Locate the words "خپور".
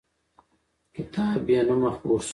1.95-2.19